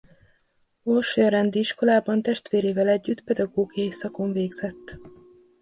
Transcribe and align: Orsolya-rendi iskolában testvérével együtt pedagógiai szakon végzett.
Orsolya-rendi 0.83 1.59
iskolában 1.59 2.21
testvérével 2.21 2.87
együtt 2.87 3.21
pedagógiai 3.21 3.91
szakon 3.91 4.31
végzett. 4.31 4.97